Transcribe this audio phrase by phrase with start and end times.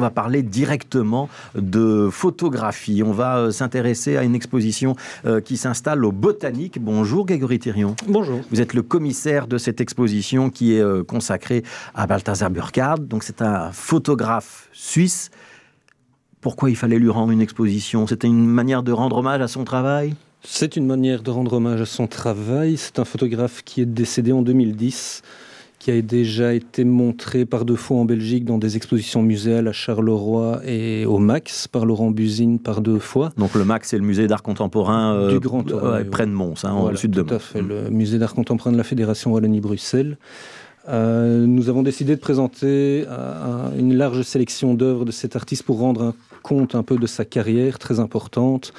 [0.00, 3.02] On va parler directement de photographie.
[3.02, 4.94] On va euh, s'intéresser à une exposition
[5.26, 6.80] euh, qui s'installe au Botanique.
[6.80, 7.96] Bonjour Grégory Thirion.
[8.06, 8.38] Bonjour.
[8.52, 11.64] Vous êtes le commissaire de cette exposition qui est euh, consacrée
[11.96, 13.08] à Balthazar Burkhardt.
[13.08, 15.32] Donc c'est un photographe suisse.
[16.40, 18.06] Pourquoi il fallait lui rendre une exposition?
[18.06, 20.14] C'était une manière de rendre hommage à son travail?
[20.44, 22.76] C'est une manière de rendre hommage à son travail.
[22.76, 25.24] C'est un photographe qui est décédé en 2010
[25.78, 29.72] qui a déjà été montré par deux fois en Belgique dans des expositions muséales à
[29.72, 33.30] Charleroi et au Max par Laurent Buzine par deux fois.
[33.36, 36.64] Donc le Max, c'est le musée d'art contemporain euh, du Grand euh, près de Mons,
[36.64, 37.28] hein, au sud de Mons.
[37.28, 40.18] Tout à fait, le musée d'art contemporain de la Fédération Wallonie-Bruxelles.
[40.88, 43.04] Euh, nous avons décidé de présenter
[43.78, 47.24] une large sélection d'œuvres de cet artiste pour rendre un compte un peu de sa
[47.24, 48.72] carrière très importante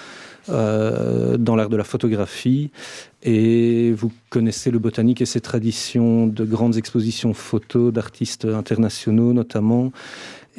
[0.50, 2.72] euh, dans l'art de la photographie.
[3.22, 9.92] Et vous connaissez le botanique et ses traditions de grandes expositions photos d'artistes internationaux notamment.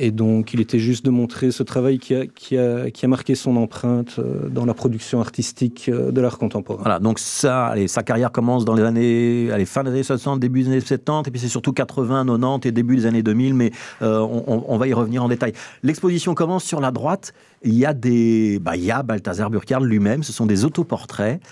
[0.02, 3.08] Et donc, il était juste de montrer ce travail qui a, qui a, qui a
[3.08, 6.80] marqué son empreinte euh, dans la production artistique euh, de l'art contemporain.
[6.80, 10.62] Voilà, donc ça, sa carrière commence dans les années, allez, fin des années 60, début
[10.62, 13.72] des années 70, et puis c'est surtout 80, 90 et début des années 2000, mais
[14.00, 15.52] euh, on, va y revenir en détail.
[15.83, 19.84] L'exposition commence sur la droite, il y a des, bah, il y a Balthazar Burkhardt
[19.84, 21.42] lui-même, ce sont des autoportraits.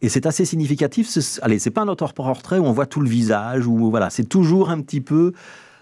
[0.00, 1.10] Et c'est assez significatif.
[1.42, 4.70] Allez, c'est pas un autoportrait où on voit tout le visage, ou voilà, c'est toujours
[4.70, 5.34] un petit peu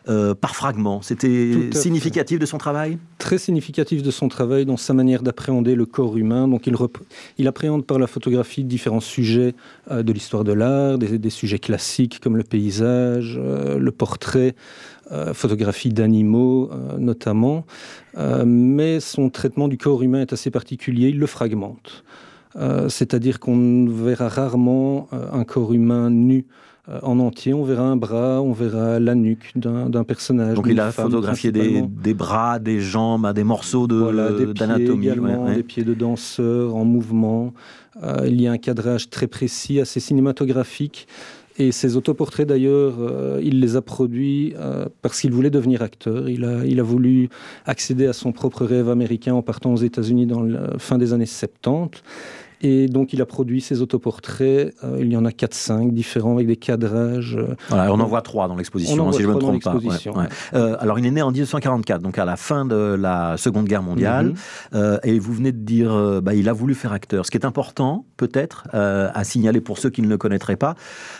[0.08, 1.02] euh, par fragments.
[1.02, 2.96] C'était significatif de son travail?
[3.18, 6.46] Très significatif de son travail dans sa manière d'appréhender le corps humain.
[6.46, 6.76] Donc il,
[7.38, 9.56] il, appréhende par la photographie différents sujets
[9.90, 14.54] euh, de l'histoire de l'art, des, sujets classiques comme le paysage, euh, le portrait,
[15.34, 17.64] photographie d'animaux notamment.
[18.44, 22.04] mais son traitement du corps humain est assez particulier, il le fragmente.
[22.88, 26.46] C'est-à-dire qu'on verra rarement un corps humain nu
[27.02, 27.54] en entier.
[27.54, 30.54] On verra un bras, on verra la nuque d'un personnage.
[30.54, 35.08] Donc il a photographié des, des, bras, des jambes, des morceaux d'anatomie.
[35.08, 37.52] Voilà, des, des pieds de danseurs en mouvement.
[38.02, 41.08] Euh, il y a un cadrage très précis, assez cinématographique.
[41.58, 44.54] Et ces autoportraits, d'ailleurs, euh, il les a produits
[45.00, 46.28] parce qu'il voulait devenir acteur.
[46.28, 47.30] Il a, il a voulu
[47.64, 51.26] accéder à son propre rêve américain en partant aux États-Unis dans la fin des années
[51.26, 52.02] 70.
[52.62, 54.74] Et donc, il a produit ses autoportraits.
[54.82, 57.36] Euh, il y en a 4-5 différents avec des cadrages.
[57.36, 59.76] Euh, voilà, on en voit trois dans l'exposition, si je ne me trompe pas.
[60.54, 63.82] Euh, alors, il est né en 1944, donc à la fin de la Seconde Guerre
[63.82, 64.34] mondiale.
[64.72, 64.98] Mhm.
[65.04, 67.26] et vous venez de dire, bah, il a voulu faire acteur.
[67.26, 70.74] Ce qui est important, peut-être, à signaler pour ceux qui ne le connaîtraient pas,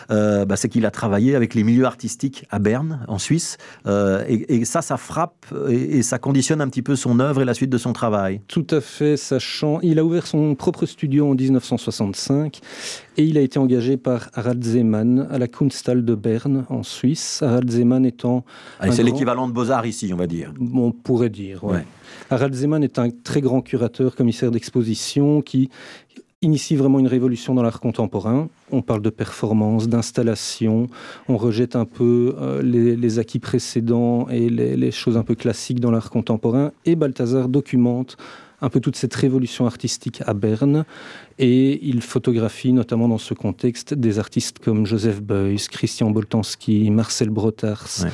[0.09, 3.57] bah, c'est qu'il a travaillé avec les milieux artistiques à Berne, en Suisse.
[3.87, 7.53] Et, ça, ça frappe et, et, ça conditionne un petit peu son œuvre et la
[7.53, 8.41] suite de son travail.
[8.47, 9.79] Tout à fait, sachant.
[9.81, 12.59] Il a ouvert son propre studio en 1965
[13.17, 17.41] et il a été engagé par Harald Zeman à la Kunsthalle de Berne en Suisse.
[17.41, 18.45] Harald Zeman étant.
[18.91, 20.53] c'est l'équivalent de Beaux-Arts ici, on va dire.
[20.73, 21.85] On pourrait dire, ouais.
[22.29, 25.69] Harald Zeman est un très grand curateur, commissaire d'exposition qui
[26.41, 28.47] initie vraiment une révolution dans l'art contemporain.
[28.71, 30.87] On parle de performance, d'installation,
[31.27, 35.79] on rejette un peu euh, les, acquis précédents et les, les choses un peu classiques
[35.79, 36.71] dans l'art contemporain.
[36.85, 38.17] Et Balthazar documente
[38.61, 40.85] un peu toute cette révolution artistique à Berne.
[41.37, 47.29] Et il photographie notamment dans ce contexte des artistes comme Joseph Beuys, Christian Boltanski, Marcel
[47.29, 48.05] Brotars,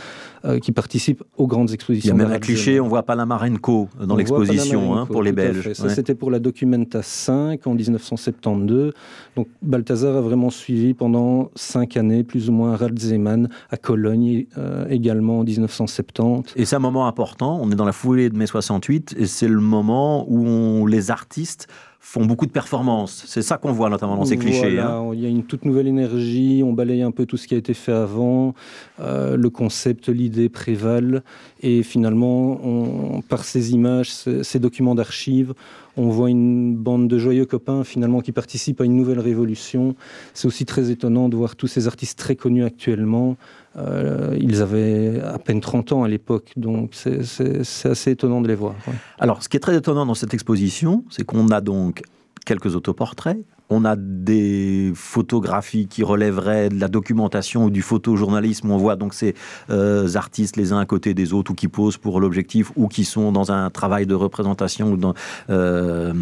[0.46, 2.16] euh, qui participent aux grandes expositions.
[2.16, 5.74] Il y a même un cliché, on voit Palamarenko dans l'exposition hein, pour les Belges.
[5.74, 8.94] Ça, c'était pour la Documenta 5 en 1972.
[9.36, 14.46] Donc Balthazar a vraiment suivi pendant cinq années, plus ou moins, Harald Zeman à Cologne
[14.58, 16.54] euh, également en 1970.
[16.56, 19.48] Et c'est un moment important, on est dans la foulée de mai 68, et c'est
[19.48, 21.68] le moment où on, les artistes
[22.06, 23.24] font beaucoup de performances.
[23.28, 24.78] C'est ça qu'on voit notamment dans ces clichés.
[24.78, 25.10] Hein.
[25.14, 27.58] Il y a une toute nouvelle énergie, on balaye un peu tout ce qui a
[27.58, 28.54] été fait avant,
[29.00, 31.22] euh, le concept, l'idée prévalent,
[31.62, 35.54] et finalement, on, par ces images, ces, documents d'archives,
[35.98, 39.96] on voit une bande de joyeux copains finalement qui participent à une nouvelle révolution.
[40.34, 43.38] C'est aussi très étonnant de voir tous ces artistes très connus actuellement.
[43.78, 48.56] Euh, ils avaient à peine 30 ans à l'époque, donc c'est assez étonnant de les
[48.56, 48.76] voir.
[49.20, 52.04] Alors, ce qui est très étonnant dans cette exposition, c'est qu'on a donc
[52.46, 53.38] quelques autoportraits,
[53.74, 58.70] on a des photographies qui relèveraient de la documentation ou du photojournalisme.
[58.70, 59.34] On voit donc ces
[59.70, 63.04] euh, artistes les uns à côté des autres ou qui posent pour l'objectif ou qui
[63.04, 65.14] sont dans un travail de représentation ou dans
[65.50, 66.14] euh,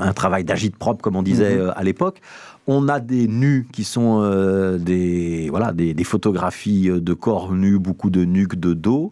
[0.00, 1.60] un travail d'agite propre, comme on disait mhm.
[1.60, 2.20] euh, à l'époque.
[2.66, 4.20] On a des nus qui sont
[4.78, 9.10] des, voilà, des, des, photographies de corps nus, beaucoup de nuques, de dos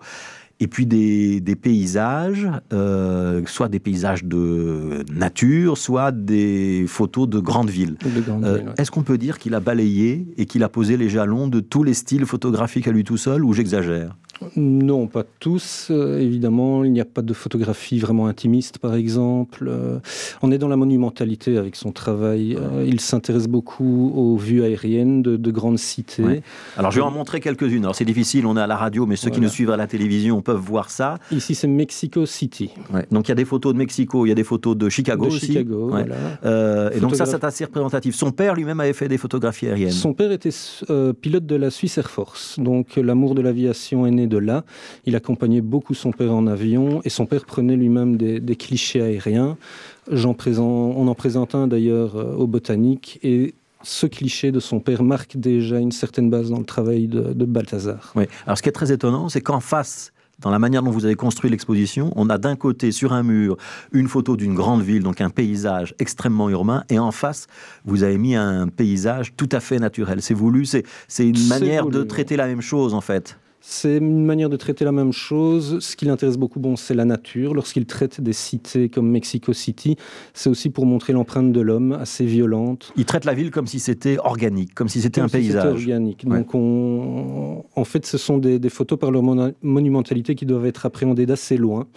[0.58, 7.70] et puis des, paysages, euh, soit des paysages de nature, soit des photos de grandes
[7.70, 7.96] villes.
[8.42, 11.60] Euh, est-ce qu'on peut dire qu'il a balayé et qu'il a posé les jalons de
[11.60, 14.16] tous les styles photographiques à lui tout seul, ou j'exagère?
[14.56, 16.84] Non, pas tous, euh, évidemment.
[16.84, 19.66] Il n'y a pas de photographie vraiment intimiste, par exemple.
[19.68, 19.98] Euh,
[20.42, 22.56] on est dans la monumentalité avec son travail.
[22.56, 26.42] Euh, il s'intéresse beaucoup aux vues aériennes de, grandes cités.
[26.76, 27.84] Alors, je vais en montrer quelques-unes.
[27.84, 29.86] Alors, c'est difficile, on est à la radio, mais ceux qui nous suivent à la
[29.86, 31.18] télévision peuvent voir ça.
[31.30, 32.70] Ici, c'est Mexico City.
[33.10, 35.26] Donc, il y a des photos de Mexico, il y a des photos de Chicago
[35.26, 35.46] de aussi.
[35.46, 38.14] Chicago, et donc, ça, c'est assez représentatif.
[38.14, 39.90] Son père lui-même avait fait des photographies aériennes.
[39.90, 40.50] Son père était
[41.20, 42.58] pilote de la Swiss Air Force.
[42.58, 44.64] Donc, l'amour de l'aviation est né de là.
[45.04, 49.56] Il accompagnait beaucoup son père en avion et son père prenait lui-même des, clichés aériens.
[50.10, 55.36] on en présente un d'ailleurs euh, au Botanique et ce cliché de son père marque
[55.36, 58.12] déjà une certaine base dans le travail de, de Balthazar.
[58.16, 58.24] Oui.
[58.46, 61.14] Alors ce qui est très étonnant, c'est qu'en face dans la manière dont vous avez
[61.14, 63.56] construit l'exposition, on a d'un côté sur un mur
[63.92, 67.46] une photo d'une grande ville, donc un paysage extrêmement urbain, et en face,
[67.84, 70.20] vous avez mis un paysage tout à fait naturel.
[70.20, 70.84] C'est voulu, c'est
[71.18, 73.38] une manière de traiter la même chose en fait.
[73.68, 75.80] C'est une manière de traiter la même chose.
[75.80, 77.52] Ce qui l'intéresse beaucoup, bon, c'est la nature.
[77.52, 79.96] Lorsqu'il traite des cités comme Mexico City,
[80.34, 82.92] c'est aussi pour montrer l'empreinte de l'homme assez violente.
[82.96, 85.82] Il traite la ville comme si c'était organique, comme si c'était un paysage.
[85.82, 86.24] organique.
[86.24, 89.24] Donc, en fait, ce sont des, photos par leur
[89.62, 91.88] monumentalité qui doivent être appréhendées d'assez loin.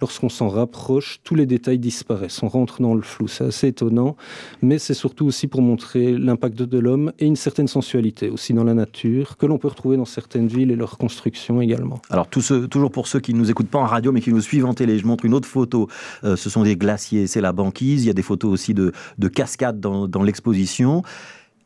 [0.00, 2.40] Lorsqu'on s'en rapproche, tous les détails disparaissent.
[2.44, 3.26] On rentre dans le flou.
[3.26, 4.16] C'est assez étonnant,
[4.62, 8.64] mais c'est surtout aussi pour montrer l'impact de l'homme et une certaine sensualité aussi dans
[8.64, 12.00] la nature que l'on peut retrouver dans certaines villes et leur construction également.
[12.10, 14.66] Alors, toujours pour ceux qui ne nous écoutent pas en radio, mais qui nous suivent
[14.66, 15.88] en télé, je montre une autre photo.
[16.24, 18.04] Euh, ce sont des glaciers, c'est la banquise.
[18.04, 18.92] Il y a des photos aussi de,
[19.28, 21.02] cascades dans, l'exposition.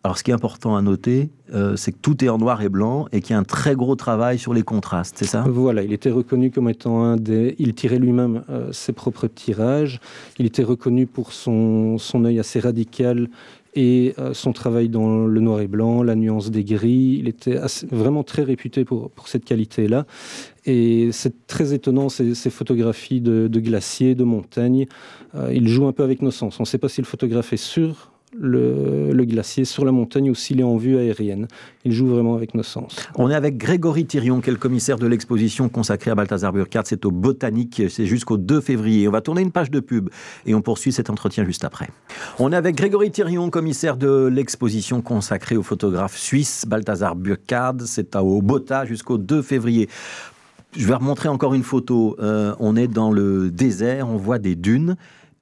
[0.05, 2.69] Alors, ce qui est important à noter, euh, c'est que tout est en noir et
[2.69, 5.45] blanc et qu'il y a un très gros travail sur les contrastes, c'est ça?
[5.47, 7.55] Voilà, il était reconnu comme étant un des.
[7.59, 10.01] Il tirait lui-même euh, ses propres tirages.
[10.39, 13.29] Il était reconnu pour son, son œil assez radical
[13.75, 17.59] et euh, son travail dans le noir et blanc, la nuance des gris, il était
[17.91, 20.07] vraiment très réputé pour, pour cette qualité-là.
[20.67, 24.87] Et c'est très étonnant ces, photographies de, glaciers, de montagnes.
[25.35, 26.59] Euh, il joue un peu avec nos sens.
[26.59, 30.35] On ne sait pas si le photographe est sûr le, glacier sur la montagne ou
[30.35, 31.47] s'il est en vue aérienne.
[31.85, 32.97] Il joue vraiment avec nos sens.
[33.15, 36.87] On est avec Grégory Thirion, qui est le commissaire de l'exposition consacrée à Balthazar Burkhardt.
[36.89, 39.07] C'est au Botanique, c'est jusqu'au 2 février.
[39.09, 40.11] On va tourner une page de pub
[40.47, 41.89] et on poursuit cet entretien juste après.
[42.39, 47.85] On est avec Grégory Thirion, commissaire de l'exposition consacrée au photographe suisse Balthazar Burkhardt.
[47.85, 49.89] C'est au Bota jusqu'au 2 février.
[50.77, 52.17] Je vais remontrer encore une photo.
[52.21, 54.97] Euh, on est dans le désert, on voit des dunes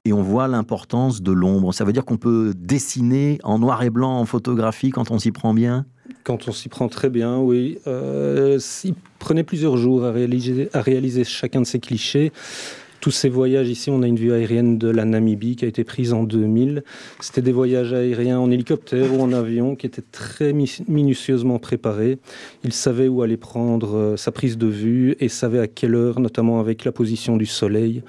[0.05, 1.73] et on voit l'importance de l'ombre.
[1.73, 5.31] Ça veut dire qu'on peut dessiner en noir et blanc en photographie quand on s'y
[5.31, 5.85] prend bien?
[6.23, 7.79] Quand on s'y prend très bien, oui.
[7.87, 12.31] Euh, il prenait plusieurs jours à réaliser, à réaliser chacun de ces clichés
[12.99, 15.83] tous ces voyages ici, on a une vue aérienne de la Namibie qui a été
[15.83, 16.83] prise en 2000.
[17.19, 22.17] C'était des voyages aériens en hélicoptère ou en avion qui étaient très minutieusement préparés.
[22.63, 26.19] Il savait où aller prendre euh, sa prise de vue et savait à quelle heure,
[26.19, 28.03] notamment avec la position du soleil.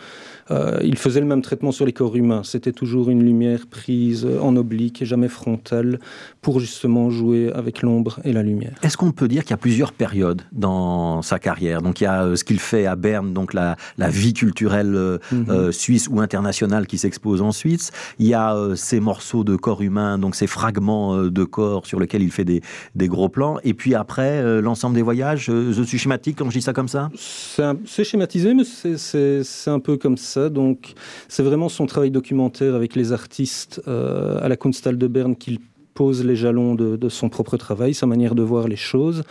[0.50, 2.42] Euh, il faisait le même traitement sur les corps humains.
[2.44, 6.00] C'était toujours une lumière prise en oblique et jamais frontale
[6.40, 8.72] pour justement jouer avec l'ombre et la lumière.
[8.82, 11.82] Est-ce qu'on peut dire qu'il y a plusieurs périodes dans sa carrière?
[11.82, 15.18] Donc il y a euh, ce qu'il fait à Berne, donc la, vie culturelle euh,
[15.32, 15.72] mhm.
[15.72, 17.90] suisse ou internationale qui s'expose en Suisse.
[18.18, 22.22] Il y a ces morceaux de corps humain, donc ces fragments de corps sur lesquels
[22.22, 22.60] il fait des,
[23.08, 23.58] gros plans.
[23.64, 27.10] Et puis après, l'ensemble des voyages, je suis schématique quand je dis ça comme ça?
[27.14, 30.48] C'est schématisé, mais c'est un peu comme ça.
[30.48, 30.94] Donc,
[31.28, 35.58] c'est vraiment son travail documentaire avec les artistes euh, à la Kunsthal de Berne qu'il
[35.94, 39.22] pose les jalons de, son propre travail, sa manière de voir les choses.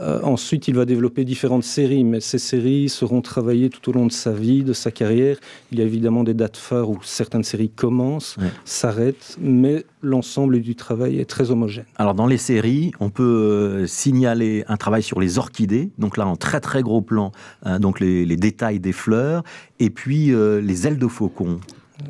[0.00, 4.06] Euh, ensuite, il va développer différentes séries, mais ces séries seront travaillées tout au long
[4.06, 5.36] de sa vie, de sa carrière.
[5.70, 10.74] Il y a évidemment des dates phares où certaines séries commencent, s'arrêtent, mais l'ensemble du
[10.74, 11.84] travail est très homogène.
[11.96, 16.26] Alors, dans les séries, on peut euh, signaler un travail sur les orchidées, donc là
[16.26, 17.30] en très très gros plan,
[17.62, 19.44] hein, donc les, détails des fleurs,
[19.78, 21.60] et puis euh, les ailes de faucon.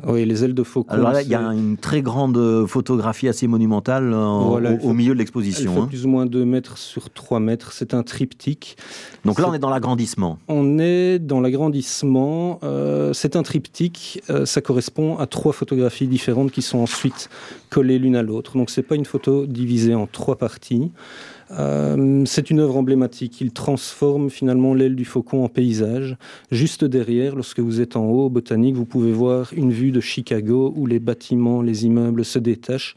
[0.07, 0.93] Oui, les ailes de faucon.
[0.93, 5.71] Alors là, il y a une très grande photographie assez monumentale au, milieu de l'exposition.
[5.71, 5.87] Elle fait hein.
[5.87, 7.71] plus ou moins 2 mètres sur 3 mètres.
[7.71, 8.77] C'est un triptyque.
[9.25, 10.39] Donc là, on est dans l'agrandissement.
[10.47, 12.59] On est dans l'agrandissement.
[12.63, 14.23] Euh, c'est un triptyque.
[14.29, 17.29] Euh, ça correspond à trois photographies différentes qui sont ensuite
[17.69, 18.57] collées l'une à l'autre.
[18.57, 20.91] Donc c'est pas une photo divisée en trois parties.
[21.51, 23.39] Euh, c'est une œuvre emblématique.
[23.41, 26.17] Il transforme finalement l'aile du faucon en paysage.
[26.51, 30.73] Juste derrière, lorsque vous êtes en haut, botanique, vous pouvez voir une vue de Chicago
[30.75, 32.95] où les bâtiments, les immeubles se détachent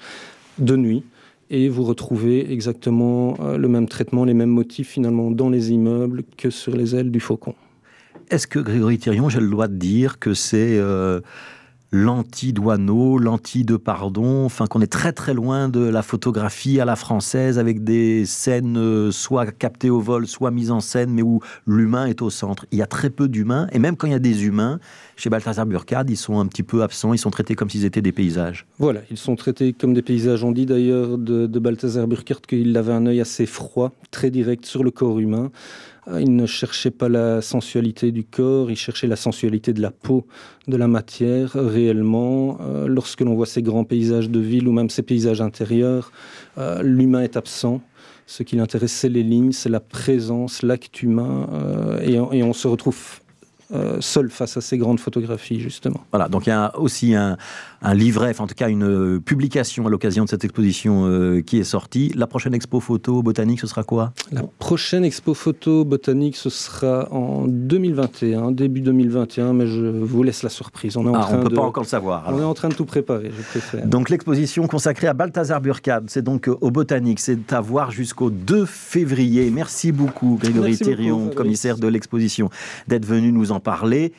[0.59, 1.05] de nuit.
[1.51, 6.23] Et vous retrouvez exactement euh, le même traitement, les mêmes motifs finalement dans les immeubles
[6.37, 7.55] que sur les ailes du faucon.
[8.31, 10.79] Est-ce que Grégory Thirion, j'ai le droit de dire que c'est...
[10.79, 11.21] Euh,
[11.91, 17.59] l'anti-douaneau, l'anti-de pardon, enfin qu'on est très très loin de la photographie à la française
[17.59, 22.07] avec des scènes euh, soit captées au vol, soit mises en scène, mais où l'humain
[22.07, 22.67] est au centre.
[22.73, 24.81] Il y a très peu d'humains, et même quand il y a des humains,
[25.17, 28.03] chez Balthazar Burkhard, ils sont un petit peu absents, ils sont traités comme s'ils étaient
[28.03, 28.67] des paysages.
[28.79, 30.45] Voilà, ils sont traités comme des paysages.
[30.45, 34.67] On dit d'ailleurs de, de Balthazar Burkhard qu'il avait un œil assez froid, très direct
[34.67, 35.51] sur le corps humain.
[36.11, 39.91] Ah, il ne cherchait pas la sensualité du corps, il cherchait la sensualité de la
[39.91, 40.27] peau,
[40.67, 42.57] de la matière, réellement.
[42.63, 46.11] Euh, lorsque l'on voit ces grands paysages de ville ou même ces paysages intérieurs,
[46.57, 47.83] euh, l'humain est absent.
[48.27, 52.55] Ce qui l'intéresse, c'est les lignes, c'est la présence, l'acte humain, euh, et, et on
[52.55, 53.21] se retrouve
[53.71, 56.01] euh, seul face à ces grandes photographies, justement.
[56.11, 57.37] Voilà, donc il y a aussi un,
[57.93, 61.59] livret, enfin en tout cas une euh, publication à l'occasion de cette exposition euh, qui
[61.59, 62.11] est sortie.
[62.17, 64.15] La prochaine expo photo botanique, ce sera quoi?
[64.33, 70.43] La prochaine expo photo botanique, ce sera en 2021, début 2021, mais je vous laisse
[70.43, 70.97] la surprise.
[70.97, 72.25] On ah, ne peut pas encore le savoir.
[72.29, 73.87] On est en train de tout préparer, je préfère.
[73.87, 78.65] Donc l'exposition consacrée à Balthazar Burkhard, c'est donc au botanique, c'est à voir jusqu'au 2
[78.65, 79.51] février.
[79.51, 82.49] Merci beaucoup Grégory Thérion, commissaire de l'exposition,
[82.87, 84.11] d'être venu nous parler.